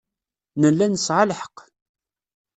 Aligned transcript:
Nella 0.61 0.85
nesɛa 0.87 1.23
lḥeqq. 1.29 1.57